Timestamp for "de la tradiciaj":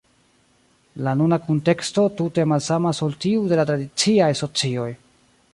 3.53-4.35